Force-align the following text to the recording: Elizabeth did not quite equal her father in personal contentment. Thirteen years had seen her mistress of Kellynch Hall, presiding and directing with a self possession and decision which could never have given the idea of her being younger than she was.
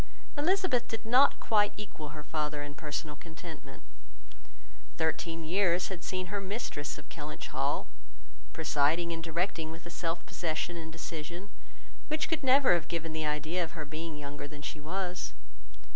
Elizabeth 0.35 0.87
did 0.87 1.05
not 1.05 1.39
quite 1.39 1.73
equal 1.77 2.09
her 2.09 2.23
father 2.23 2.63
in 2.63 2.73
personal 2.73 3.15
contentment. 3.15 3.83
Thirteen 4.97 5.43
years 5.45 5.89
had 5.89 6.03
seen 6.03 6.33
her 6.33 6.41
mistress 6.41 6.97
of 6.97 7.07
Kellynch 7.09 7.49
Hall, 7.49 7.85
presiding 8.51 9.11
and 9.11 9.23
directing 9.23 9.69
with 9.69 9.85
a 9.85 9.91
self 9.91 10.25
possession 10.25 10.75
and 10.75 10.91
decision 10.91 11.49
which 12.07 12.27
could 12.27 12.41
never 12.41 12.73
have 12.73 12.87
given 12.87 13.13
the 13.13 13.27
idea 13.27 13.63
of 13.63 13.73
her 13.73 13.85
being 13.85 14.17
younger 14.17 14.47
than 14.47 14.63
she 14.63 14.79
was. 14.79 15.33